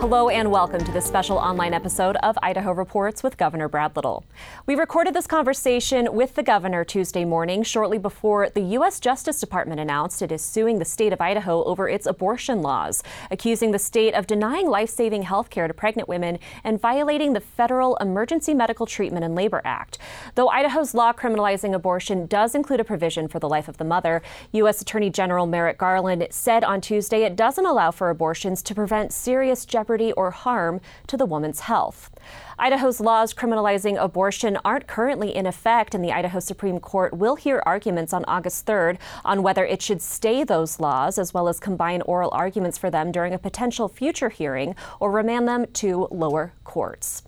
[0.00, 4.24] Hello and welcome to this special online episode of Idaho Reports with Governor Brad Little.
[4.64, 8.98] We recorded this conversation with the governor Tuesday morning, shortly before the U.S.
[8.98, 13.72] Justice Department announced it is suing the state of Idaho over its abortion laws, accusing
[13.72, 17.96] the state of denying life saving health care to pregnant women and violating the Federal
[17.96, 19.98] Emergency Medical Treatment and Labor Act.
[20.34, 24.22] Though Idaho's law criminalizing abortion does include a provision for the life of the mother,
[24.52, 24.80] U.S.
[24.80, 29.66] Attorney General Merrick Garland said on Tuesday it doesn't allow for abortions to prevent serious
[29.66, 32.10] jeopardy or harm to the woman's health.
[32.58, 37.62] Idaho's laws criminalizing abortion aren't currently in effect, and the Idaho Supreme Court will hear
[37.66, 42.02] arguments on August 3rd on whether it should stay those laws, as well as combine
[42.02, 47.22] oral arguments for them during a potential future hearing or remand them to lower courts.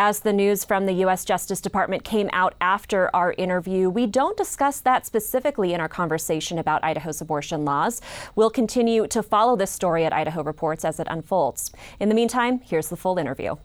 [0.00, 1.24] As the news from the U.S.
[1.24, 6.56] Justice Department came out after our interview, we don't discuss that specifically in our conversation
[6.60, 8.00] about Idaho's abortion laws.
[8.36, 11.72] We'll continue to follow this story at Idaho Reports as it unfolds.
[11.98, 13.56] In the meantime, here's the full interview.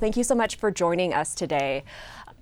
[0.00, 1.82] Thank you so much for joining us today.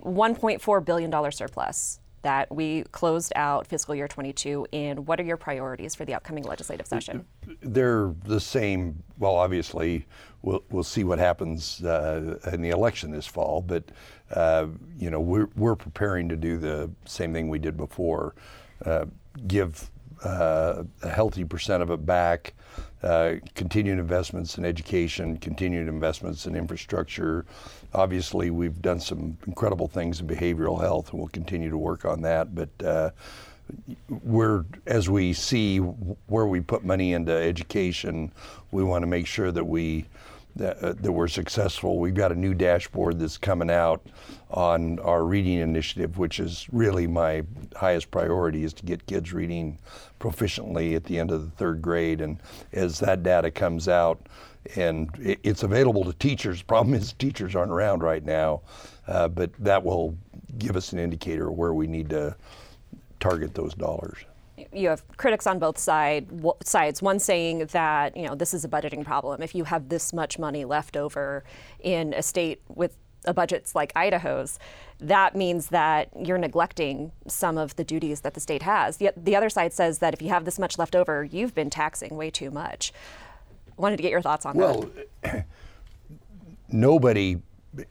[0.02, 5.94] $1.4 billion surplus that we closed out fiscal year 22 and What are your priorities
[5.94, 7.24] for the upcoming legislative session?
[7.60, 9.00] They're the same.
[9.16, 10.06] Well, obviously,
[10.42, 13.84] we'll, we'll see what happens uh, in the election this fall, but
[14.34, 14.66] uh,
[14.98, 18.34] you know we're, we're preparing to do the same thing we did before.
[18.84, 19.04] Uh,
[19.46, 19.88] give
[20.24, 22.54] uh, a healthy percent of it back,
[23.06, 27.46] uh, continued investments in education, continued investments in infrastructure.
[27.94, 32.20] Obviously, we've done some incredible things in behavioral health, and we'll continue to work on
[32.22, 32.52] that.
[32.52, 33.10] But uh,
[34.24, 38.32] we're as we see where we put money into education,
[38.72, 40.06] we want to make sure that we
[40.56, 41.98] that, uh, that, we're successful.
[41.98, 44.04] We've got a new dashboard that's coming out
[44.50, 47.42] on our reading initiative, which is really my
[47.74, 49.78] highest priority is to get kids reading
[50.18, 52.20] proficiently at the end of the third grade.
[52.20, 52.38] And
[52.72, 54.28] as that data comes out,
[54.74, 56.62] and it, it's available to teachers.
[56.76, 58.62] Problem is, teachers aren't around right now,
[59.06, 60.16] uh, but that will
[60.58, 62.34] give us an indicator of where we need to
[63.20, 64.24] target those dollars
[64.76, 66.28] you have critics on both side,
[66.62, 67.02] sides.
[67.02, 69.42] One saying that you know this is a budgeting problem.
[69.42, 71.44] If you have this much money left over
[71.80, 74.58] in a state with a budget like Idaho's,
[75.00, 79.00] that means that you're neglecting some of the duties that the state has.
[79.00, 81.70] Yet the other side says that if you have this much left over, you've been
[81.70, 82.92] taxing way too much.
[83.76, 85.08] Wanted to get your thoughts on well, that.
[85.24, 85.44] Well,
[86.68, 87.38] nobody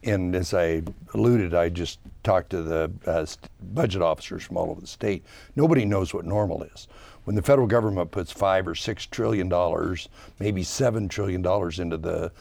[0.04, 0.82] and as I
[1.14, 3.26] alluded, I just talked to the uh,
[3.74, 5.24] budget officers from all over the state.
[5.56, 6.88] Nobody knows what normal is.
[7.26, 10.10] When the federal government puts five or six trillion dollars,
[10.40, 12.32] maybe seven trillion dollars into the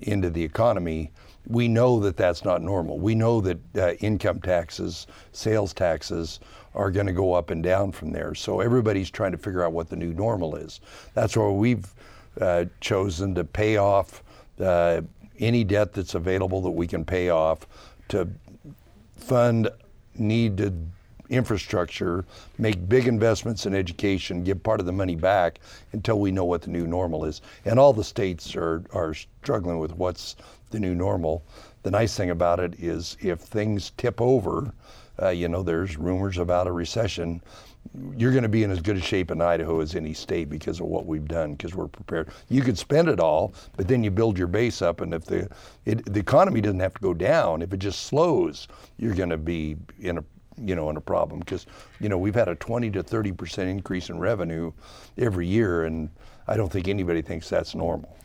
[0.00, 1.10] into the economy,
[1.48, 2.98] we know that that's not normal.
[2.98, 6.38] We know that uh, income taxes, sales taxes
[6.74, 8.34] are going to go up and down from there.
[8.34, 10.80] So everybody's trying to figure out what the new normal is.
[11.14, 11.92] That's why we've
[12.40, 14.22] uh, chosen to pay off
[14.60, 15.00] uh,
[15.38, 17.66] any debt that's available that we can pay off
[18.08, 18.28] to
[19.16, 19.68] fund
[20.16, 20.90] needed
[21.30, 22.24] infrastructure,
[22.58, 25.60] make big investments in education, give part of the money back
[25.92, 27.42] until we know what the new normal is.
[27.64, 30.36] And all the states are, are struggling with what's
[30.70, 31.44] the new normal.
[31.82, 34.72] The nice thing about it is if things tip over,
[35.22, 37.42] uh, you know, there's rumors about a recession.
[38.16, 40.80] You're going to be in as good a shape in Idaho as any state because
[40.80, 42.28] of what we've done, because we're prepared.
[42.48, 45.48] You could spend it all, but then you build your base up, and if the
[45.84, 48.68] it, the economy doesn't have to go down, if it just slows,
[48.98, 50.24] you're going to be in a
[50.60, 51.40] you know in a problem.
[51.40, 51.66] Because
[52.00, 54.72] you know we've had a 20 to 30 percent increase in revenue
[55.16, 56.10] every year, and
[56.46, 58.17] I don't think anybody thinks that's normal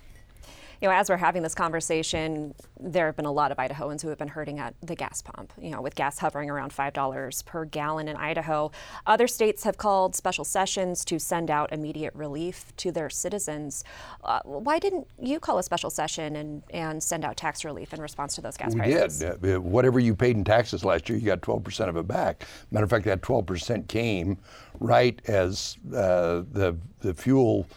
[0.84, 4.09] you know, as we're having this conversation, there have been a lot of Idahoans who
[4.09, 7.64] have been hurting at the gas pump, you know, with gas hovering around $5 per
[7.64, 8.70] gallon in Idaho.
[9.08, 13.85] Other states have called special sessions to send out immediate relief to their citizens.
[14.26, 18.02] Uh, why didn't you call a special session and, and send out tax relief in
[18.02, 19.20] response to those gas we prices?
[19.20, 19.56] did.
[19.56, 22.46] Uh, whatever you paid in taxes last year, you got 12% of it back.
[22.72, 24.38] Matter of fact, that 12% came
[24.82, 27.68] right as uh, the, the fuel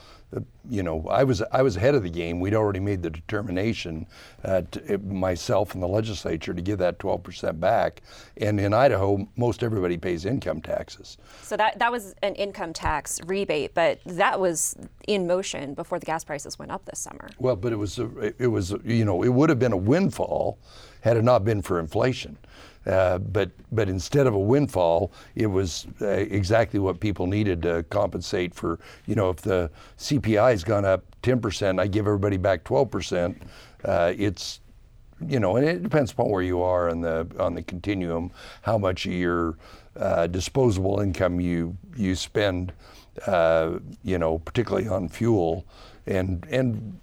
[0.69, 2.41] you know, I was I was ahead of the game.
[2.41, 4.07] We'd already made the determination,
[4.45, 8.03] uh, to, myself and the legislature, to give that 12% back.
[8.39, 11.19] And in Idaho, most everybody pays income taxes.
[11.43, 16.07] So that that was an income tax rebate, but that was in motion before the
[16.07, 17.29] gas prices went up this summer.
[17.39, 20.59] Well, but it was a, it was you know it would have been a windfall
[21.01, 22.37] had it not been for inflation.
[22.87, 27.83] Uh, but but instead of a windfall, it was uh, exactly what people needed to
[27.91, 28.79] compensate for.
[29.07, 33.37] You know, if the CPI has gone up 10%, I give everybody back 12%.
[33.85, 34.61] Uh, it's
[35.27, 38.31] you know, and it depends upon where you are on the on the continuum,
[38.63, 39.57] how much of your
[39.99, 42.73] uh, disposable income you you spend.
[43.27, 45.65] Uh, you know, particularly on fuel,
[46.07, 47.01] and and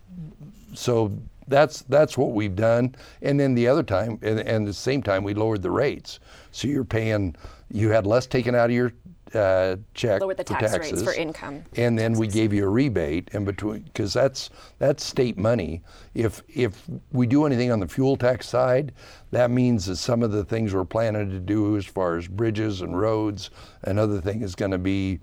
[0.75, 1.11] so
[1.47, 2.95] that's that's what we've done.
[3.21, 6.19] And then the other time, and, and the same time, we lowered the rates.
[6.51, 7.35] So you're paying,
[7.71, 8.93] you had less taken out of your
[9.33, 11.63] uh, check Lowered the for tax taxes, rates for income.
[11.75, 15.81] and then we gave you a rebate in between because that's that's state money.
[16.13, 18.93] If if we do anything on the fuel tax side,
[19.31, 22.81] that means that some of the things we're planning to do as far as bridges
[22.81, 23.49] and roads
[23.85, 25.19] and other thing is going to be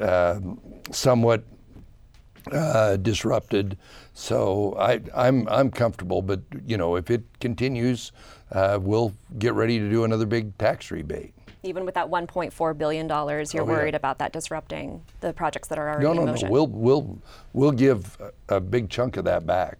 [0.00, 0.38] uh,
[0.92, 1.42] somewhat
[2.52, 3.76] uh, disrupted.
[4.14, 8.12] So I, I'm I'm comfortable, but you know if it continues,
[8.52, 11.34] uh, we'll get ready to do another big tax rebate.
[11.62, 13.72] Even with that 1.4 billion dollars, you're Oh, yeah.
[13.72, 16.48] worried about that disrupting the projects that are already No, in no, motion.
[16.48, 16.52] no.
[16.52, 17.18] We'll we'll
[17.52, 18.16] we'll give
[18.48, 19.78] a, a big chunk of that back.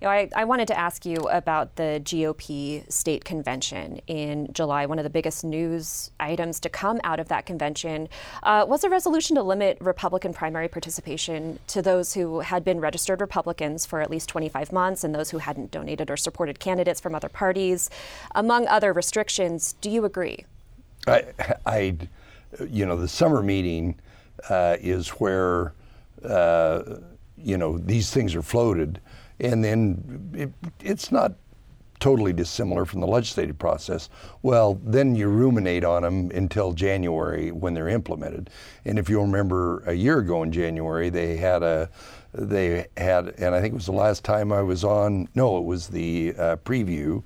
[0.00, 4.86] You know, I, I wanted to ask you about the GOP state convention in July.
[4.86, 8.08] One of the biggest news items to come out of that convention
[8.44, 13.20] uh, was a resolution to limit Republican primary participation to those who had been registered
[13.20, 17.12] Republicans for at least 25 months and those who hadn't donated or supported candidates from
[17.12, 17.90] other parties.
[18.36, 20.44] Among other restrictions, do you agree?
[21.08, 21.24] I,
[21.66, 21.96] I,
[22.68, 23.96] you know, the summer meeting
[24.48, 25.72] uh, is where,
[26.24, 26.82] uh,
[27.36, 29.00] you know, these things are floated,
[29.40, 31.34] and then it, it's not
[32.00, 34.08] totally dissimilar from the legislative process.
[34.42, 38.50] Well, then you ruminate on them until January when they're implemented.
[38.84, 41.90] And if you remember, a year ago in January, they had a,
[42.32, 45.28] they had, and I think it was the last time I was on.
[45.34, 47.24] No, it was the uh, preview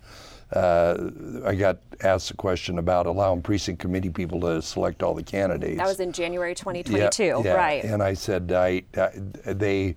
[0.52, 1.10] uh,
[1.44, 5.78] I got asked a question about allowing precinct committee people to select all the candidates.
[5.78, 7.52] That was in January Yeah, 2022, yeah.
[7.52, 7.84] right?
[7.84, 9.10] And I said, I, I
[9.52, 9.96] they,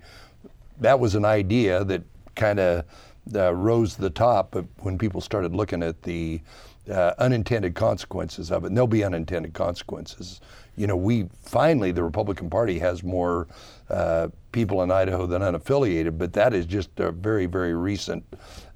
[0.79, 2.03] that was an idea that
[2.35, 2.85] kind of
[3.33, 6.41] uh, rose to the top, but when people started looking at the
[6.89, 10.41] uh, unintended consequences of it, and there'll be unintended consequences.
[10.75, 13.47] You know, we finally, the Republican Party has more
[13.89, 18.23] uh, people in Idaho than unaffiliated, but that is just a very, very recent.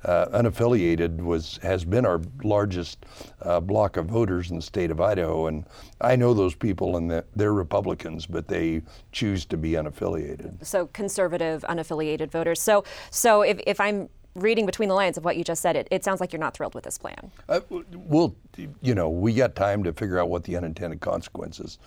[0.06, 3.06] Uh, unaffiliated was has been our largest
[3.42, 5.66] uh, block of voters in the state of Idaho, and
[6.00, 8.82] I know those people, and they're Republicans, but they
[9.12, 10.66] choose to be unaffiliated.
[10.66, 12.62] so conservative, unaffiliated voters.
[12.62, 14.10] So, so if, if I'm
[14.40, 16.54] reading between the lines of what you just said, it, it sounds like you're not
[16.56, 17.32] thrilled with this plan.
[17.48, 18.36] Uh, we'll,
[18.82, 21.78] you know, we got time to figure out what the unintended consequences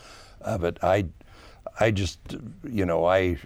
[0.40, 0.78] of it.
[0.82, 1.06] I,
[1.80, 2.18] I just,
[2.68, 3.38] you know, I,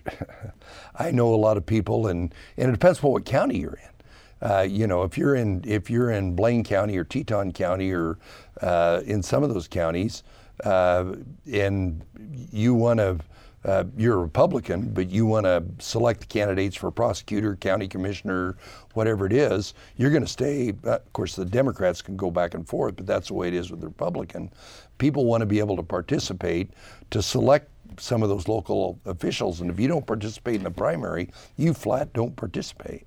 [0.96, 4.48] I know a lot of people, and and it depends on what county you're in.
[4.48, 8.18] Uh, you know, if you're in if you're in Blaine County or Teton County or
[8.60, 10.22] uh, in some of those counties,
[10.64, 11.14] uh,
[11.50, 12.04] and
[12.50, 13.18] you want to.
[13.66, 18.56] Uh, you're a Republican, but you want to select the candidates for prosecutor, county commissioner,
[18.94, 20.72] whatever it is, you're going to stay.
[20.84, 23.54] Uh, of course, the Democrats can go back and forth, but that's the way it
[23.54, 24.48] is with the Republican.
[24.98, 26.70] People want to be able to participate
[27.10, 27.68] to select
[27.98, 32.12] some of those local officials, and if you don't participate in the primary, you flat
[32.12, 33.04] don't participate.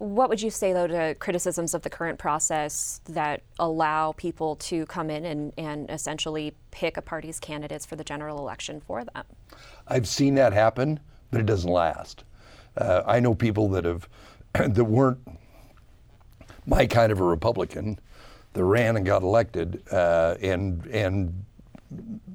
[0.00, 4.86] What would you say, though, to criticisms of the current process that allow people to
[4.86, 9.24] come in and, and essentially pick a party's candidates for the general election for them?
[9.88, 12.24] I've seen that happen, but it doesn't last.
[12.78, 14.08] Uh, I know people that have
[14.74, 15.18] that weren't
[16.64, 17.98] my kind of a Republican
[18.54, 21.44] that ran and got elected, uh, and and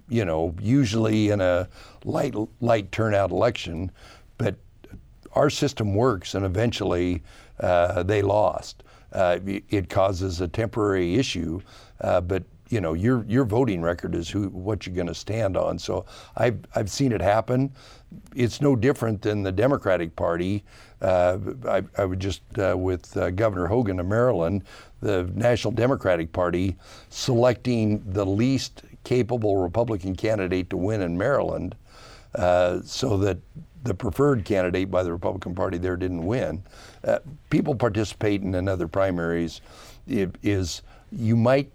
[0.08, 1.68] you know usually in a
[2.04, 3.90] light light turnout election,
[4.38, 4.56] but
[5.34, 7.24] our system works, and eventually
[7.60, 8.84] uh, they lost.
[9.12, 11.62] Uh, it- causes a temporary issue,
[12.02, 15.56] uh, but you know your your voting record is who what you're going to stand
[15.56, 15.80] on.
[15.80, 17.72] So I've I've seen it happen.
[18.36, 20.64] It's no different than the Democratic Party.
[21.02, 24.64] Uh, I, I would just uh, with uh, Governor Hogan of Maryland,
[25.02, 26.76] the National Democratic Party
[27.10, 31.76] selecting the least capable Republican candidate to win in Maryland
[32.34, 33.38] uh, so that
[33.84, 36.64] the preferred candidate by the Republican Party there didn't win.
[37.06, 37.20] Uh,
[37.50, 39.62] people participating in other primaries
[40.10, 40.82] i- is
[41.12, 41.72] you might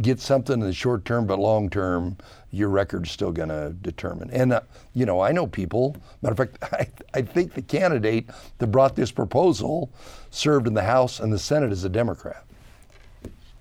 [0.00, 2.16] get something in the short term, but long term,
[2.52, 4.30] your record's still going to determine.
[4.30, 4.60] And, uh,
[4.94, 8.94] you know, I know people, matter of fact, I, I think the candidate that brought
[8.94, 9.90] this proposal
[10.30, 12.44] served in the House and the Senate as a Democrat.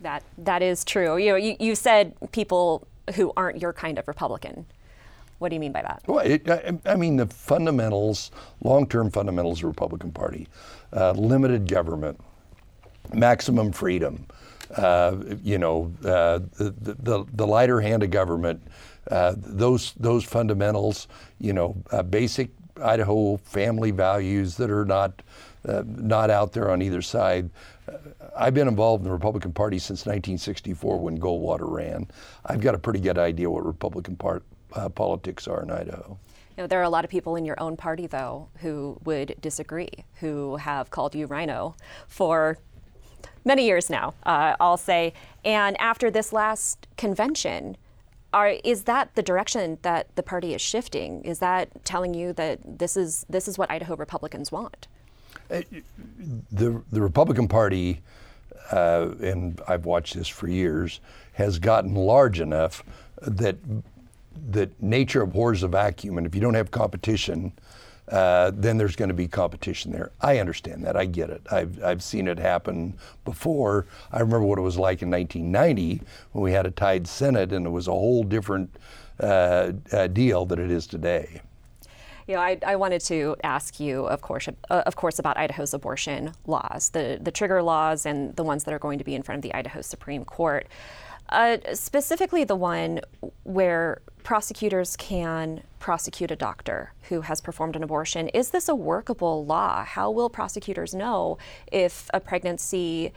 [0.02, 1.18] That, that is true.
[1.18, 4.68] You know, you, you said people who aren't your kind of Republican.
[5.40, 6.02] What do you mean by that?
[6.08, 10.48] Well, it, I, I, mean the fundamentals, long-term fundamentals of the Republican Party,
[10.94, 12.20] uh, limited government,
[13.14, 14.26] maximum freedom,
[14.76, 18.62] uh, you know, uh, the, the, the, lighter hand of government,
[19.12, 21.08] uh, those, those fundamentals,
[21.40, 22.50] you know, uh, basic
[22.82, 25.22] Idaho family values that are not,
[25.68, 27.50] uh, not out there on either side.
[28.36, 32.08] I've been involved in the Republican Party since 1964 when Goldwater ran.
[32.46, 34.44] I've got a pretty good idea what Republican part,
[34.96, 36.18] politics are in Idaho.
[36.58, 39.36] You know, there are a lot of people in your own party, though, who would
[39.40, 41.76] disagree, who have called you RINO
[42.08, 42.58] for
[43.46, 45.14] many years now, uh, I'll say.
[45.46, 47.78] And after this last convention,
[48.34, 51.24] are, is that the direction that the party is shifting?
[51.24, 54.88] Is that telling you that this is this is what Idaho Republicans want?
[55.50, 55.62] Uh,
[56.52, 58.02] the the Republican Party,
[58.72, 61.00] uh, and I've watched this for years,
[61.34, 62.84] has gotten large enough
[63.22, 63.58] that
[64.52, 67.54] that nature abhors a vacuum, and if you don't have competition,
[68.10, 70.12] uh, then there's going to be competition there.
[70.22, 70.96] I understand that.
[70.96, 71.42] I get it.
[71.52, 73.88] I've, I've seen it happen before.
[74.12, 76.02] I remember what it was like in 1990
[76.32, 78.74] when we had a tied Senate and it was a whole different
[79.20, 81.42] uh, uh, deal than it is today.
[82.28, 86.34] Know, I, I wanted to ask you, of course, uh, of course, about Idaho's abortion
[86.46, 89.38] laws, the, the trigger laws and the ones that are going to be in front
[89.38, 90.68] of the Idaho Supreme Court.
[91.30, 93.02] Uh, specifically, the one
[93.44, 98.28] where prosecutors can prosecute a doctor who has performed an abortion.
[98.30, 99.86] Is this a workable law?
[99.86, 101.38] How will prosecutors know
[101.72, 103.14] if a pregnancy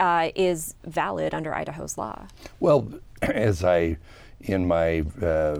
[0.00, 2.26] uh, is valid under Idaho's law?
[2.58, 2.88] Well,
[3.22, 3.98] as I,
[4.40, 5.56] in my, uh,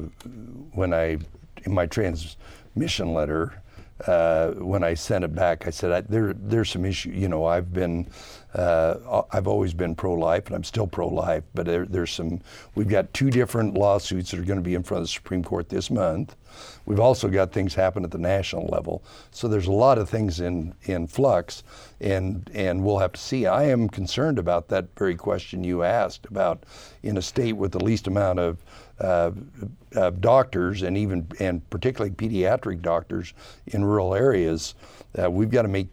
[0.73, 1.19] when I,
[1.65, 3.63] in my transmission letter,
[4.07, 7.11] uh, when I sent it back, I said I, there, there's some issue.
[7.11, 8.09] You know, I've been,
[8.55, 11.45] uh, I've always been pro-life, and I'm still pro-life.
[11.55, 12.41] But there, there's some.
[12.75, 15.45] We've got two different lawsuits that are going to be in front of the Supreme
[15.45, 16.37] Court this month.
[16.85, 19.03] We've also got things happen at the national level.
[19.31, 21.63] So there's a lot of things in in flux,
[22.01, 23.47] and and we'll have to see.
[23.47, 26.65] I am concerned about that very question you asked about
[27.03, 28.59] in a state with the least amount of
[29.01, 29.33] uh,
[29.97, 33.35] uh, doctors and even and particularly pediatric doctors
[33.67, 34.75] in rural areas,
[35.21, 35.89] uh, we've got to make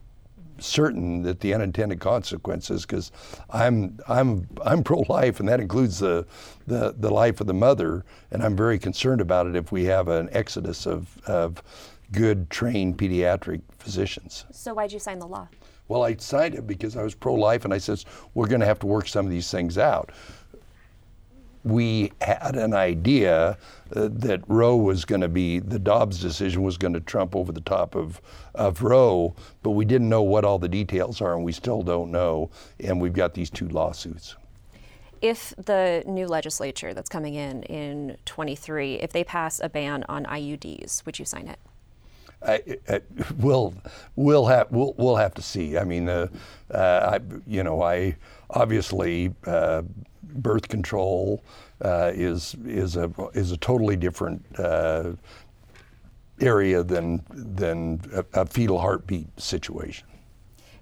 [0.62, 3.12] certain that the unintended consequences because
[3.50, 6.26] I'm I'm I'm pro-life and that includes the,
[6.68, 10.08] the the life of the mother and I'm very concerned about it if we have
[10.08, 11.64] an exodus of of
[12.12, 14.46] good trained pediatric physicians.
[14.52, 15.48] So why'd you sign the law?
[15.88, 18.80] Well, I signed it because I was pro-life and I says we're going to have
[18.80, 20.12] to work some of these things out
[21.70, 23.58] we had an idea
[23.96, 27.52] uh, that Roe was going to be, the Dobbs decision was going to trump over
[27.52, 28.22] the top of,
[28.56, 32.12] of Roe, but we didn't know what all the details are, and we still don't
[32.12, 32.50] know.
[32.80, 34.36] And we've got these two lawsuits.
[35.22, 40.26] If the new legislature that's coming in in 23, if they pass a ban on
[40.26, 41.60] IUDs, would you sign it?
[42.42, 43.02] I, I,
[43.38, 43.74] we'll
[44.16, 45.78] we'll have we'll, we'll have to see.
[45.78, 46.28] I mean, uh,
[46.74, 48.16] uh, I, you know, I
[48.50, 49.82] obviously uh,
[50.36, 51.44] birth control
[51.84, 55.12] uh, is is a is a totally different uh,
[56.42, 60.08] area than than a, a, fetal heartbeat situation.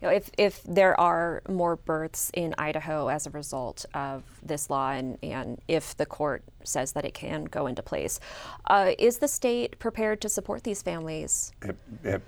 [0.02, 4.70] You know, if if there are more births in Idaho as a result of this
[4.70, 8.20] law, and and if the court says that it can go into place,
[8.68, 11.52] uh, is the state prepared to support these families?
[11.64, 12.22] It, it,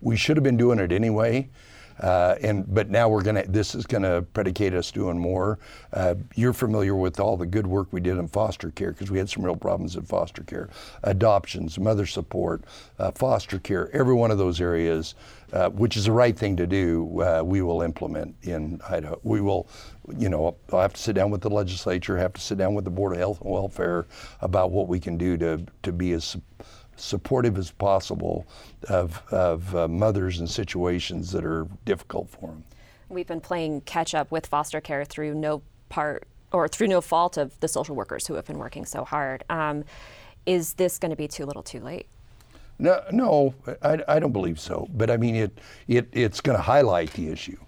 [0.00, 1.48] we should have been doing it anyway.
[2.00, 3.44] Uh, and but now we're gonna.
[3.46, 5.58] This is gonna predicate us doing more.
[5.92, 9.18] Uh, you're familiar with all the good work we did in foster care because we
[9.18, 10.68] had some real problems in foster care,
[11.04, 12.64] adoptions, mother support,
[12.98, 13.90] uh, foster care.
[13.94, 15.14] Every one of those areas,
[15.52, 19.20] uh, which is the right thing to do, uh, we will implement in Idaho.
[19.22, 19.68] We will,
[20.16, 22.84] you know, I'll have to sit down with the legislature, have to sit down with
[22.84, 24.06] the board of health and welfare
[24.40, 26.36] about what we can do to to be as
[26.96, 28.46] supportive as possible
[28.88, 32.64] of, of uh, mothers in situations that are difficult for them.
[33.08, 37.36] We've been playing catch up with foster care through no part or through no fault
[37.36, 39.44] of the social workers who have been working so hard.
[39.50, 39.84] Um,
[40.46, 42.06] is this going to be too little too late?
[42.78, 44.88] No, no, I, I don't believe so.
[44.92, 45.58] But I mean, it,
[45.88, 47.58] it it's going to highlight the issue.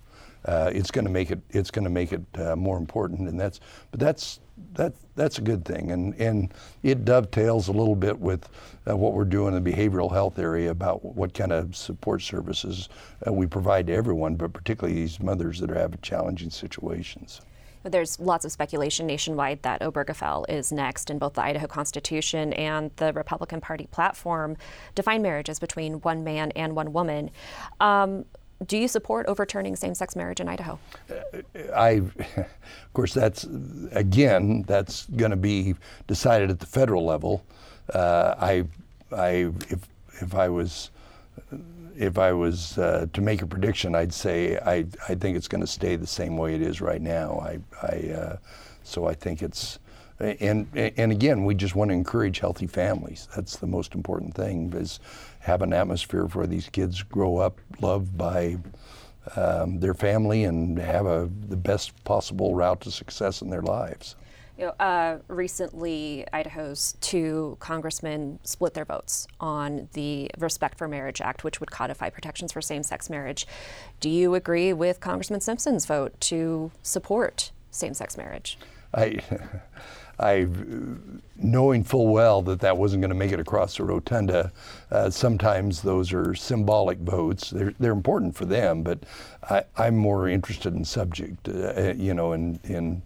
[0.45, 3.39] Uh, it's going to make it it's going to make it uh, more important, and
[3.41, 3.61] that's
[3.91, 4.41] but that's
[4.75, 8.49] that that's a good thing, and and it dovetails a little bit with
[8.89, 12.89] uh, what we're doing in the behavioral health area about what kind of support services
[13.27, 17.41] uh, we provide to everyone, but particularly these mothers that are having challenging situations.
[17.85, 22.91] There's lots of speculation nationwide that Obergefell is next, and both the Idaho Constitution and
[22.97, 24.57] the Republican Party platform
[24.95, 27.31] define marriage as between one man and one woman.
[27.81, 28.25] Um,
[28.66, 30.78] do you support overturning same-sex marriage in Idaho?
[31.75, 32.02] I,
[32.37, 33.44] of course, that's
[33.92, 35.75] again that's going to be
[36.06, 37.44] decided at the federal level.
[37.92, 38.64] Uh, I,
[39.12, 39.88] I, if
[40.20, 40.90] if I was
[41.96, 45.61] if I was uh, to make a prediction, I'd say I, I think it's going
[45.61, 47.38] to stay the same way it is right now.
[47.40, 48.37] I, I uh,
[48.82, 49.78] so I think it's
[50.20, 53.28] and and again, we just want to encourage healthy families.
[53.34, 55.00] That's the most important thing is
[55.45, 58.57] have an atmosphere where these kids grow up loved by
[59.37, 64.17] um, their family and have a the best possible route to success in their lives.
[64.59, 71.21] You know, uh, recently, Idaho's two congressmen split their votes on the Respect for Marriage
[71.21, 73.47] Act, which would codify protections for same sex marriage.
[74.01, 78.57] Do you agree with Congressman Simpson's vote to support same sex marriage?
[78.95, 79.19] I,
[80.18, 80.47] I,
[81.37, 84.52] knowing full well that that wasn't going to make it across the rotunda,
[84.90, 87.50] uh, sometimes those are symbolic votes.
[87.50, 89.00] They're, they're important for them, but
[89.50, 93.02] I, am more interested in subject, uh, you know, in, in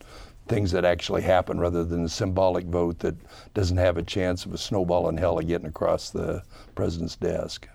[0.49, 3.15] things that actually happen rather than a symbolic vote that
[3.55, 6.43] doesn't have a chance of a snowball in hell of getting across the
[6.75, 7.69] president's desk.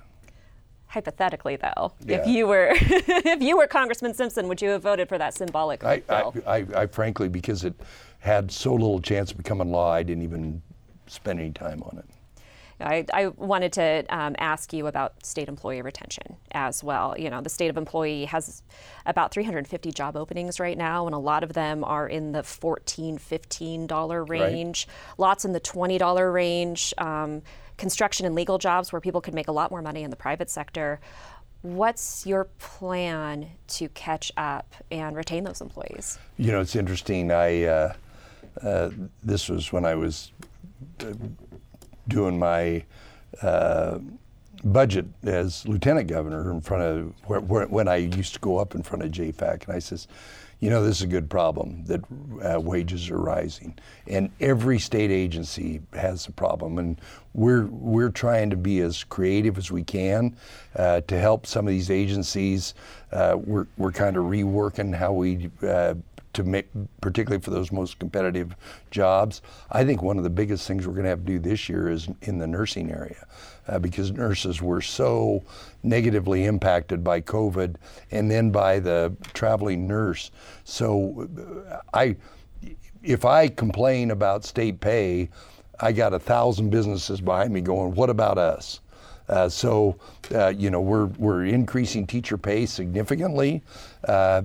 [0.87, 2.17] Hypothetically, though, yeah.
[2.17, 5.83] if you were if you were Congressman Simpson, would you have voted for that symbolic
[5.83, 6.35] I, bill?
[6.45, 7.73] I, I, I frankly, because it
[8.23, 10.61] had so little chance of becoming law, I didn't even
[11.07, 12.05] spend any time on it.
[12.79, 17.15] I, I wanted to um, ask you about state employee retention as well.
[17.17, 18.63] You know, the state of employee has
[19.05, 23.17] about 350 job openings right now, and a lot of them are in the 14
[23.17, 25.19] $15 range, right.
[25.19, 27.41] lots in the $20 range, um,
[27.77, 30.49] construction and legal jobs where people could make a lot more money in the private
[30.49, 31.01] sector.
[31.61, 36.19] What's your plan to catch up and retain those employees?
[36.37, 37.31] You know, it's interesting.
[37.31, 37.93] I uh,
[38.61, 38.89] uh,
[39.23, 40.31] this was when I was
[40.99, 41.13] uh,
[42.07, 42.83] doing my
[43.41, 43.99] uh,
[44.63, 48.75] budget as lieutenant governor in front of where, where, when I used to go up
[48.75, 50.07] in front of JFAC, and I says,
[50.59, 52.01] you know, this is a good problem that
[52.41, 57.01] uh, wages are rising, and every state agency has a problem, and
[57.33, 60.37] we're we're trying to be as creative as we can
[60.77, 62.75] uh, to help some of these agencies.
[63.11, 65.95] Uh, we're we're kind of reworking how we uh,
[66.33, 66.67] to make,
[67.01, 68.55] particularly for those most competitive
[68.91, 69.41] jobs.
[69.71, 71.89] I think one of the biggest things we're going to have to do this year
[71.89, 73.25] is in the nursing area,
[73.67, 75.43] uh, because nurses were so
[75.83, 77.75] negatively impacted by COVID
[78.11, 80.31] and then by the traveling nurse.
[80.63, 81.29] So,
[81.69, 82.15] uh, I,
[83.03, 85.29] if I complain about state pay,
[85.79, 88.79] I got a thousand businesses behind me going, "What about us?"
[89.29, 89.97] Uh, so,
[90.33, 93.61] uh, you know, we're, we're increasing teacher pay significantly,
[94.07, 94.41] uh,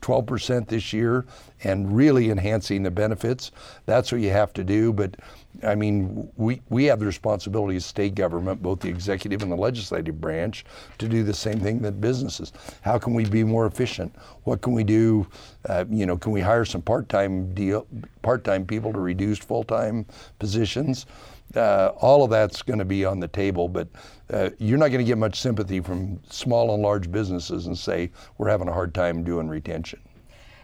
[0.00, 1.24] 12% uh, this year,
[1.64, 3.50] and really enhancing the benefits.
[3.86, 4.92] That's what you have to do.
[4.92, 5.16] But
[5.62, 9.56] I mean, we, we have the responsibility as state government, both the executive and the
[9.56, 10.64] legislative branch,
[10.98, 12.52] to do the same thing that businesses.
[12.82, 14.14] How can we be more efficient?
[14.44, 15.26] What can we do?
[15.68, 17.86] Uh, you know, can we hire some part-time deal,
[18.22, 20.06] part-time people to reduce full-time
[20.38, 21.06] positions?
[21.54, 23.86] Uh, all of that's going to be on the table, but
[24.32, 28.10] uh, you're not going to get much sympathy from small and large businesses and say
[28.38, 30.00] we're having a hard time doing retention.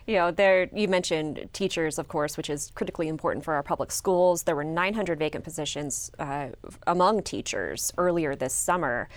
[0.06, 3.92] You know, there you mentioned teachers, of course, which is critically important for our public
[3.92, 4.42] schools.
[4.42, 6.48] There were 900 vacant positions uh,
[6.88, 9.08] among teachers earlier this summer.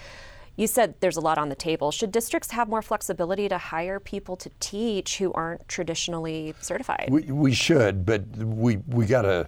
[0.56, 1.90] You said there's a lot on the table.
[1.90, 7.08] Should districts have more flexibility to hire people to teach who aren't traditionally certified?
[7.10, 9.48] We, we should, but we we got to.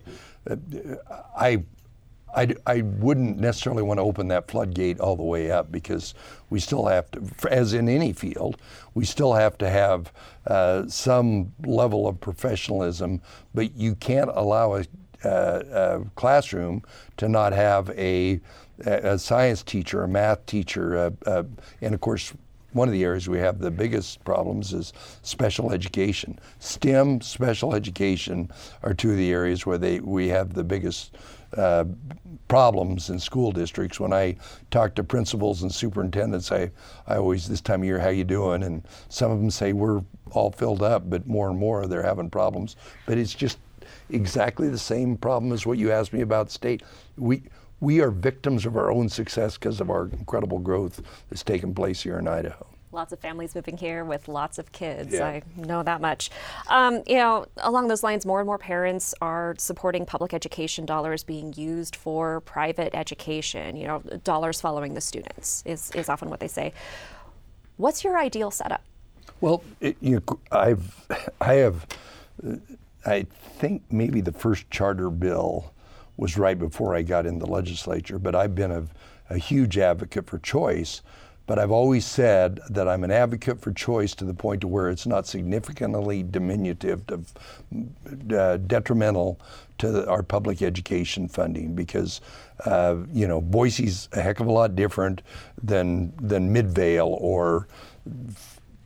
[0.49, 0.56] Uh,
[1.38, 1.63] I
[2.35, 6.13] I, I wouldn't necessarily want to open that floodgate all the way up because
[6.49, 8.57] we still have to, as in any field,
[8.93, 10.11] we still have to have
[10.47, 13.21] uh, some level of professionalism,
[13.53, 14.85] but you can't allow a,
[15.23, 16.83] a classroom
[17.17, 18.39] to not have a,
[18.85, 21.43] a, science teacher, a math teacher, uh, uh,
[21.81, 22.33] and of course,
[22.73, 26.37] one of the areas we have the biggest problems is special education.
[26.59, 28.51] STEM, special education
[28.83, 31.15] are two of the areas where they we have the biggest
[31.57, 31.85] uh,
[32.47, 33.99] problems in school districts.
[33.99, 34.37] When I
[34.71, 36.71] talk to principals and superintendents, I,
[37.07, 38.63] I always this time of year, how you doing?
[38.63, 42.29] And some of them say we're all filled up, but more and more they're having
[42.29, 42.75] problems.
[43.05, 43.57] But it's just
[44.09, 46.83] exactly the same problem as what you asked me about state.
[47.17, 47.43] We
[47.81, 52.01] we are victims of our own success because of our incredible growth that's taken place
[52.01, 55.13] here in Idaho lots of families moving here with lots of kids.
[55.13, 55.25] Yeah.
[55.25, 56.31] I know that much.
[56.67, 61.23] Um, you know, along those lines, more and more parents are supporting public education dollars
[61.23, 63.75] being used for private education.
[63.75, 66.73] You know, dollars following the students is, is often what they say.
[67.77, 68.81] What's your ideal setup?
[69.41, 71.05] Well, it, you I've
[71.41, 71.86] I have
[73.05, 73.25] I
[73.60, 75.73] think maybe the first charter bill
[76.17, 78.86] was right before I got in the legislature, but I've been a,
[79.29, 81.01] a huge advocate for choice.
[81.47, 84.89] But I've always said that I'm an advocate for choice to the point to where
[84.89, 87.34] it's not significantly diminutive, of,
[88.34, 89.39] uh, detrimental
[89.77, 92.21] to our public education funding because
[92.65, 95.21] uh, you know Boise's a heck of a lot different
[95.62, 97.67] than than Midvale or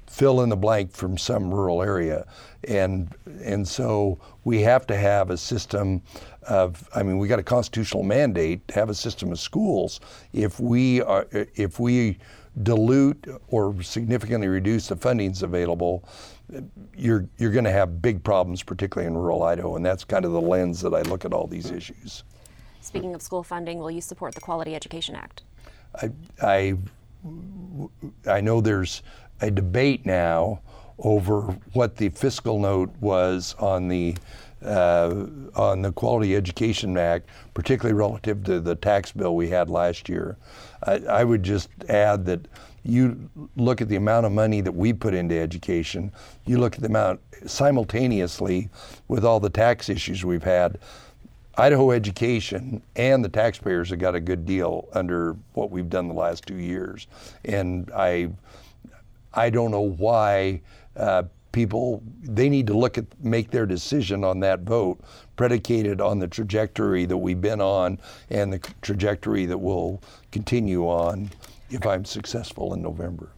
[0.08, 2.26] fill in the blank from some rural area,
[2.68, 6.02] and and so we have to have a system
[6.48, 10.00] of I mean we got a constitutional mandate to have a system of schools.
[10.34, 12.18] If we are if we
[12.64, 16.04] dilute or significantly reduce the fundings available,
[16.96, 20.32] you're you're going to have big problems, particularly in rural Idaho, and that's kind of
[20.32, 22.24] the lens that I look at all these issues.
[22.82, 25.44] Speaking of school funding, will you support the Quality Education Act?
[26.02, 26.78] I I,
[28.28, 29.04] I know there's
[29.42, 30.62] a debate now
[31.00, 31.42] over
[31.74, 34.16] what the fiscal note was on the
[34.64, 40.10] uh, on the Quality Education Act, particularly relative to the tax bill we had last
[40.10, 40.38] year.
[40.84, 42.48] I, I, would just add that
[42.84, 46.12] you look at the amount of money that we put into education,
[46.46, 48.70] you look at the amount simultaneously
[49.08, 50.80] with all the tax issues we've had.
[51.58, 56.14] Idaho education and the taxpayers have got a good deal under what we've done the
[56.14, 57.08] last two years.
[57.44, 58.30] And I,
[59.34, 60.62] I don't know why
[60.96, 65.00] uh, people they need to look at make their decision on that vote
[65.36, 71.30] predicated on the trajectory that we've been on and the trajectory that we'll continue on
[71.70, 73.30] if I'm successful in November.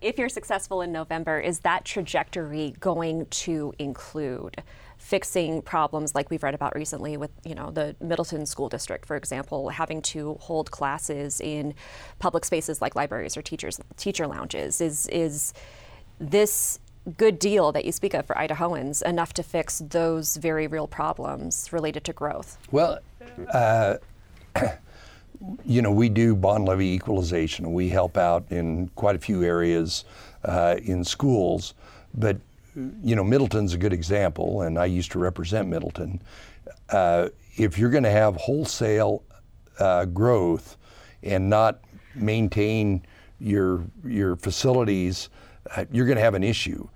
[0.00, 4.62] If you're successful in November, is that trajectory going to include
[4.98, 9.16] fixing problems like we've read about recently with you know the Middleton School District, for
[9.16, 11.74] example, having to hold classes in
[12.18, 14.80] public spaces like libraries or teachers teacher lounges?
[14.80, 15.54] Is is
[16.18, 20.86] this good deal that you speak of for Idahoans enough to fix those very real
[20.86, 22.58] problems related to growth?
[22.70, 22.98] Well,
[23.52, 23.96] uh,
[25.64, 27.72] you know, we do bond levy equalization.
[27.72, 30.04] We help out in quite a few areas
[30.44, 31.74] uh, in schools,
[32.14, 32.38] but
[33.02, 36.22] you know, Middleton's a good example, and I used to represent Middleton.
[36.88, 39.22] Uh, if you're going to have wholesale
[39.78, 40.76] uh, growth
[41.22, 41.80] and not
[42.14, 43.04] maintain
[43.40, 45.28] your your facilities
[45.76, 46.88] uh, you're going to have an issue.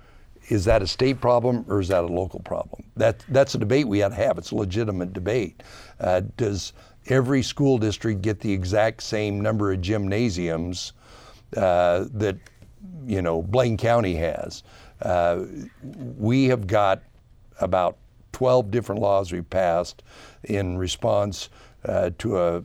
[0.49, 2.85] Is that a state problem or is that a local problem?
[2.97, 4.39] That, that's a debate we had to have.
[4.39, 5.63] It's a legitimate debate.
[5.99, 6.73] Uh, does
[7.09, 10.93] every school district get the exact same number of gymnasiums
[11.57, 12.37] uh, that
[13.07, 14.63] you know Blaine County has?
[15.03, 15.45] Uh,
[16.17, 17.03] we have got
[17.61, 17.97] about
[18.33, 20.03] 12 different laws we passed
[20.45, 21.49] in response
[21.87, 22.63] uh, to a,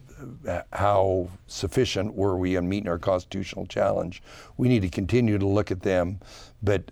[0.74, 4.22] how sufficient were we in meeting our constitutional challenge.
[4.58, 6.20] We need to continue to look at them,
[6.64, 6.92] but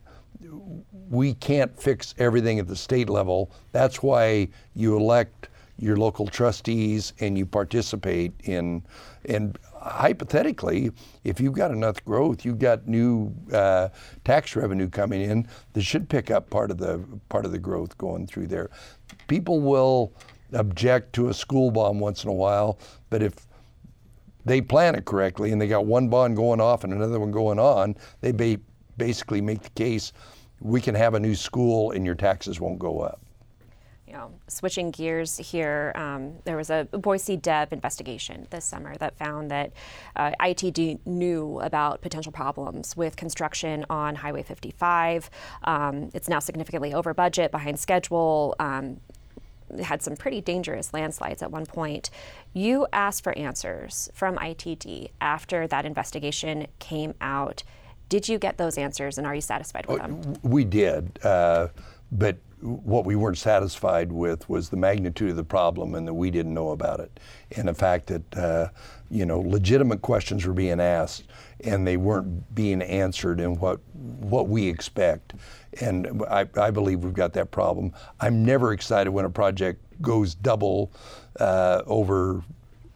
[1.09, 3.51] we can't fix everything at the state level.
[3.71, 8.83] That's why you elect your local trustees and you participate in
[9.25, 10.91] and hypothetically
[11.23, 13.87] if you've got enough growth you've got new uh,
[14.25, 17.97] tax revenue coming in that should pick up part of the part of the growth
[17.97, 18.69] going through there
[19.29, 20.11] people will
[20.53, 23.33] object to a school bond once in a while, but if
[24.45, 27.59] they plan it correctly and they got one bond going off and another one going
[27.59, 28.59] on, they ba-
[28.97, 30.11] basically make the case
[30.61, 33.19] we can have a new school and your taxes won't go up.
[34.07, 39.15] You know, switching gears here, um, there was a Boise Dev investigation this summer that
[39.19, 39.71] found that
[40.15, 45.29] uh, ITD knew about potential problems with construction on Highway 55.
[45.63, 48.55] Um, it's now significantly over budget, behind schedule.
[48.59, 48.99] Um,
[49.79, 52.09] had some pretty dangerous landslides at one point.
[52.53, 57.63] You asked for answers from ITD after that investigation came out.
[58.09, 60.35] Did you get those answers and are you satisfied with them?
[60.41, 61.19] We did.
[61.23, 61.67] Uh,
[62.11, 66.29] but what we weren't satisfied with was the magnitude of the problem and that we
[66.29, 67.19] didn't know about it.
[67.55, 68.69] And the fact that, uh,
[69.09, 71.25] you know, legitimate questions were being asked
[71.63, 75.35] and they weren't being answered in what, what we expect.
[75.79, 77.93] And I, I believe we've got that problem.
[78.19, 80.91] I'm never excited when a project goes double
[81.39, 82.43] uh, over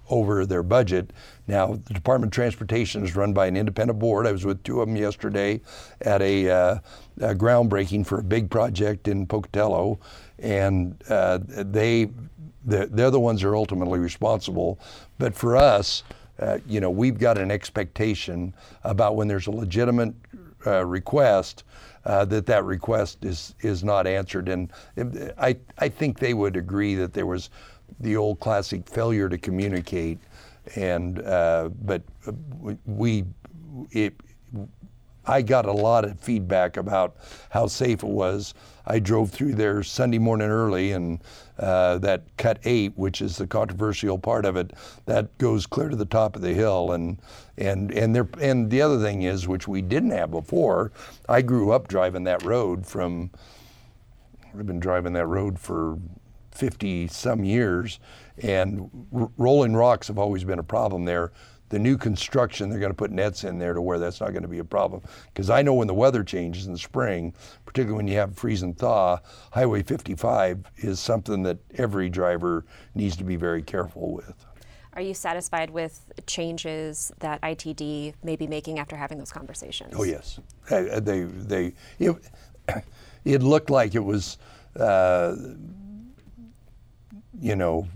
[0.10, 1.12] over their budget.
[1.48, 4.26] Now, the Department of Transportation is run by an independent board.
[4.26, 5.60] I was with two of them yesterday
[6.02, 6.80] at a, uh,
[7.20, 10.00] a groundbreaking for a big project in Pocatello,
[10.40, 12.10] and uh, they
[12.66, 14.80] they're, the ones that are ultimately responsible.
[15.18, 16.04] But for us,
[16.40, 18.54] uh, you know, we've got an expectation
[18.86, 20.14] about when there's a legitimate
[20.66, 21.64] uh, request.
[22.06, 24.74] Uh, that that request is is not answered, and
[25.38, 27.50] I I think they would agree that there was
[28.02, 30.20] the old classic failure to communicate.
[30.76, 32.02] And uh, but
[32.86, 33.26] we,
[33.92, 34.14] it,
[35.26, 37.16] I got a lot of feedback about
[37.50, 38.54] how safe it was.
[38.86, 41.22] I drove through there Sunday morning early, and
[41.58, 44.74] uh, that cut eight, which is the controversial part of it,
[45.06, 46.92] that goes clear to the top of the hill.
[46.92, 47.20] And
[47.58, 50.92] and and there and the other thing is, which we didn't have before.
[51.30, 53.32] I grew up driving that road from.
[54.54, 55.98] I've been driving that road for
[56.52, 58.00] 50 some years,
[58.42, 61.32] and r- rolling rocks have always been a problem there
[61.74, 64.44] the new construction, they're going to put nets in there to where that's not going
[64.44, 65.02] to be a problem.
[65.34, 67.34] Because I know when the weather changes in the spring,
[67.66, 69.18] particularly when you have freeze and thaw,
[69.52, 74.46] Highway 55 is something that every driver needs to be very careful with.
[74.94, 79.96] Are you satisfied with changes that ITD may be making after having those conversations?
[79.98, 82.16] Oh yes, they they it,
[83.26, 84.38] it looked like it was,
[84.80, 85.36] uh,
[87.40, 87.88] you know,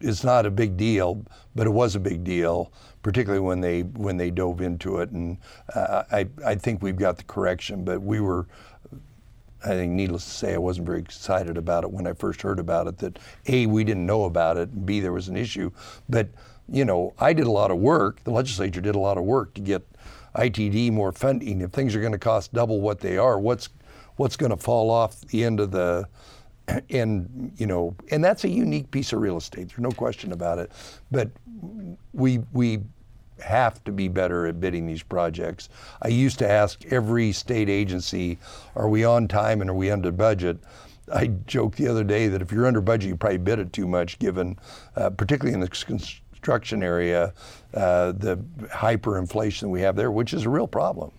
[0.00, 4.16] it's not a big deal, but it was a big deal, particularly when they when
[4.16, 5.10] they dove into it.
[5.10, 5.38] And
[5.74, 8.46] uh, I I think we've got the correction, but we were.
[9.64, 12.60] I think, needless to say, I wasn't very excited about it when I first heard
[12.60, 12.98] about it.
[12.98, 15.72] That a we didn't know about it, and b there was an issue.
[16.08, 16.28] But
[16.68, 18.22] you know, I did a lot of work.
[18.22, 19.82] The legislature did a lot of work to get
[20.36, 21.62] ITD more funding.
[21.62, 23.70] If things are going to cost double what they are, what's
[24.16, 26.06] what's going to fall off the end of the
[26.90, 29.68] and you know, and that's a unique piece of real estate.
[29.68, 30.72] There's no question about it.
[31.10, 31.30] But
[32.12, 32.80] we we
[33.40, 35.68] have to be better at bidding these projects.
[36.02, 38.38] I used to ask every state agency,
[38.74, 40.58] "Are we on time and are we under budget?"
[41.12, 43.86] I joked the other day that if you're under budget, you probably bid it too
[43.86, 44.58] much, given,
[44.96, 47.32] uh, particularly in the construction area,
[47.74, 51.12] uh, the hyperinflation we have there, which is a real problem.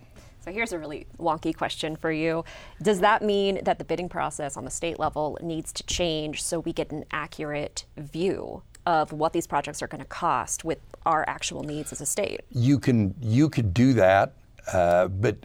[0.48, 2.42] So here's a really wonky question for you.
[2.80, 6.60] Does that mean that the bidding process on the state level needs to change so
[6.60, 11.22] we get an accurate view of what these projects are going to cost with our
[11.28, 12.40] actual needs as a state?
[12.50, 14.32] You can you could do that,
[14.72, 15.36] uh, but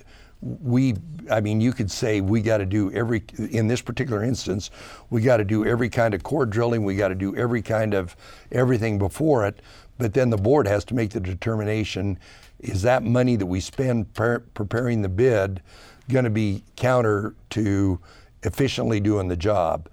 [0.62, 0.94] we
[1.32, 4.72] i mean you could say we got to do every in this particular instance
[5.10, 7.94] we got to do every kind of core drilling we got to do every kind
[7.94, 8.14] of
[8.52, 9.62] everything before it
[9.98, 12.20] but then the board has to make the determination
[12.64, 15.62] is that money that we spend pre- preparing the bid
[16.10, 18.00] going to be counter to
[18.44, 19.90] efficiently doing the job?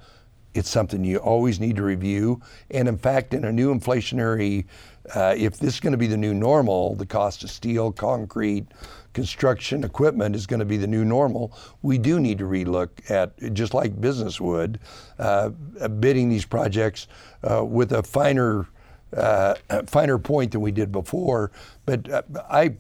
[0.55, 2.41] It's something you always need to review.
[2.71, 4.67] And in fact, in a new inflationary,
[5.15, 8.67] uh, if this is going to be the new normal, the cost of steel, concrete,
[9.13, 11.53] construction equipment is going to be the new normal.
[11.83, 14.79] We do need to relook at, just like business would,
[15.19, 17.09] uh, bidding these projects
[17.49, 18.69] uh, with a finer
[19.17, 19.55] uh,
[19.87, 21.51] finer point than we did before.
[21.87, 22.75] But uh, I,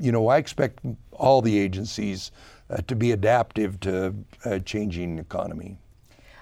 [0.00, 0.80] you know, I expect
[1.12, 2.30] all the agencies
[2.70, 5.78] uh, to be adaptive to a changing economy.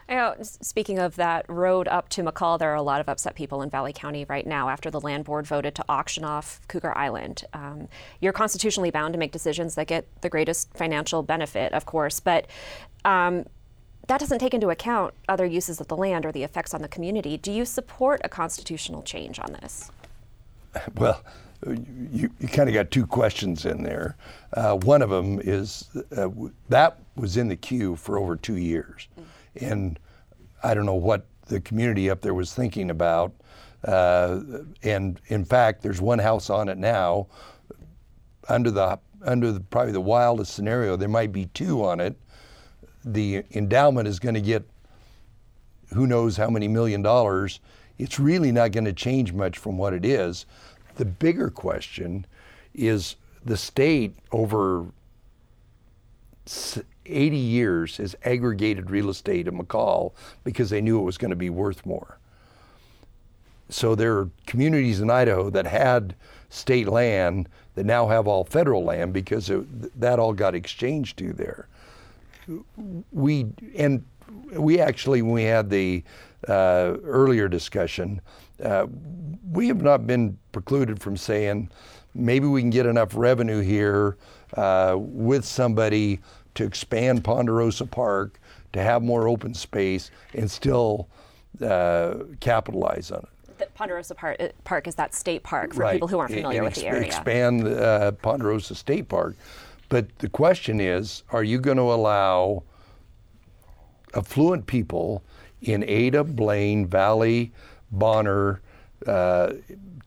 [0.09, 3.35] You know, speaking of that road up to McCall, there are a lot of upset
[3.35, 6.96] people in Valley County right now after the land board voted to auction off Cougar
[6.96, 7.44] Island.
[7.54, 7.88] Um,
[8.20, 12.46] you're constitutionally bound to make decisions that get the greatest financial benefit, of course, but
[13.07, 13.46] um,
[14.06, 16.88] that doesn't take into account other uses of the land or the effects on the
[16.88, 17.36] community.
[17.36, 19.90] Do you support a constitutional change on this?
[20.96, 21.22] Well,
[21.66, 24.16] you, you kind of got two questions in there.
[24.52, 26.28] Uh, one of them is uh,
[26.68, 29.08] that was in the queue for over two years.
[29.12, 29.64] Mm-hmm.
[29.64, 29.98] And
[30.62, 33.32] I don't know what the community up there was thinking about.
[33.84, 34.40] Uh,
[34.82, 37.28] and in fact, there's one house on it now.
[38.48, 42.14] Under the under the, probably the wildest scenario, there might be two on it
[43.04, 44.64] the endowment is going to get
[45.92, 47.60] who knows how many million dollars,
[47.98, 50.46] it's really not going to change much from what it is.
[50.96, 52.26] The bigger question
[52.74, 54.86] is the state over
[57.06, 60.12] 80 years has aggregated real estate in McCall
[60.42, 62.18] because they knew it was going to be worth more.
[63.68, 66.14] So there are communities in Idaho that had
[66.50, 71.32] state land that now have all federal land because it, that all got exchanged to
[71.32, 71.68] there
[73.12, 74.04] we and
[74.52, 76.02] we actually when we had the
[76.48, 78.20] uh, earlier discussion,
[78.62, 78.87] uh,
[79.50, 81.70] we have not been precluded from saying
[82.14, 84.16] maybe we can get enough revenue here
[84.57, 86.20] uh, with somebody
[86.54, 88.40] to expand Ponderosa Park
[88.72, 91.09] to have more open space and still
[91.62, 93.59] uh, capitalize on it.
[93.59, 95.92] The Ponderosa Park, uh, Park is that state park for right.
[95.92, 97.07] people who aren't familiar with the area.
[97.07, 99.37] Expand uh, Ponderosa State Park.
[99.94, 102.64] But the question is are you going to allow
[104.12, 105.22] affluent people
[105.62, 107.52] in Ada, Blaine, Valley,
[107.92, 108.61] Bonner,
[109.07, 109.52] uh,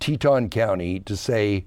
[0.02, 1.64] Teton County to say,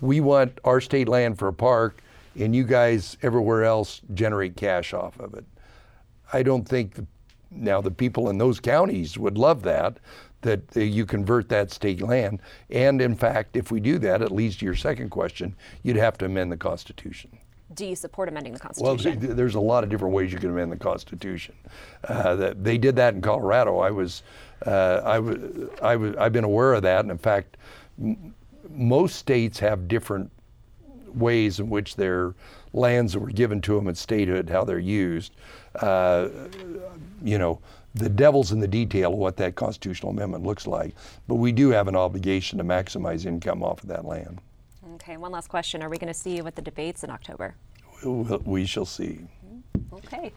[0.00, 2.02] we want our state land for a park,
[2.36, 5.44] and you guys everywhere else generate cash off of it?
[6.32, 7.06] I don't think
[7.52, 9.98] now the people in those counties would love that.
[10.42, 12.40] That uh, you convert that state land.
[12.70, 16.18] And in fact, if we do that, it leads to your second question, you'd have
[16.18, 17.30] to amend the Constitution.
[17.74, 19.20] Do you support amending the Constitution?
[19.20, 21.54] Well, there's a lot of different ways you can amend the Constitution.
[22.04, 23.78] Uh, that they did that in Colorado.
[23.78, 24.22] I was,
[24.66, 25.38] uh, I was,
[25.82, 27.58] I was, I've been aware of that, and in fact,
[28.00, 28.34] m-
[28.70, 30.30] most states have different
[31.14, 32.34] ways in which their
[32.72, 35.34] lands that were given to them at statehood, how they're used.
[35.76, 36.28] Uh,
[37.22, 37.60] you know,
[37.98, 40.94] the devil's in the detail of what that constitutional amendment looks like.
[41.26, 44.40] But we do have an obligation to maximize income off of that land.
[44.94, 45.82] Okay, one last question.
[45.82, 47.54] Are we going to see you at the debates in October?
[48.44, 49.20] We shall see.
[49.92, 50.32] Okay.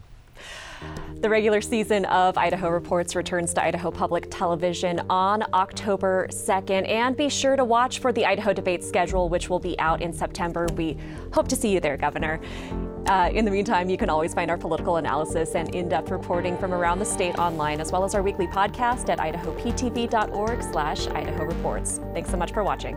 [1.20, 6.88] The regular season of Idaho Reports returns to Idaho Public Television on October 2nd.
[6.88, 10.12] And be sure to watch for the Idaho debate schedule, which will be out in
[10.12, 10.66] September.
[10.76, 10.96] We
[11.32, 12.40] hope to see you there, Governor.
[13.12, 16.72] Uh, in the meantime, you can always find our political analysis and in-depth reporting from
[16.72, 22.00] around the state online, as well as our weekly podcast at idahoptv.org slash Idaho Reports.
[22.14, 22.96] Thanks so much for watching.